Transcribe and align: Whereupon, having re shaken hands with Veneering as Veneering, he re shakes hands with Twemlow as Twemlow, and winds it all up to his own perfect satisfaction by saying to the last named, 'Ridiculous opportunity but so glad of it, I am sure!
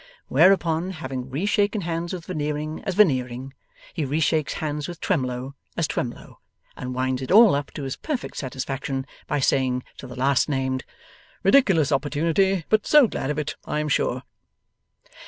Whereupon, 0.29 0.89
having 0.97 1.29
re 1.29 1.45
shaken 1.45 1.81
hands 1.81 2.11
with 2.11 2.25
Veneering 2.25 2.83
as 2.85 2.95
Veneering, 2.95 3.53
he 3.93 4.03
re 4.03 4.19
shakes 4.19 4.53
hands 4.53 4.87
with 4.87 4.99
Twemlow 4.99 5.53
as 5.77 5.87
Twemlow, 5.87 6.39
and 6.75 6.95
winds 6.95 7.21
it 7.21 7.31
all 7.31 7.53
up 7.53 7.69
to 7.75 7.83
his 7.83 7.97
own 7.97 8.01
perfect 8.01 8.35
satisfaction 8.37 9.05
by 9.27 9.39
saying 9.39 9.83
to 9.99 10.07
the 10.07 10.15
last 10.15 10.49
named, 10.49 10.85
'Ridiculous 11.43 11.91
opportunity 11.91 12.65
but 12.67 12.87
so 12.87 13.05
glad 13.05 13.29
of 13.29 13.37
it, 13.37 13.55
I 13.65 13.79
am 13.79 13.89
sure! 13.89 14.23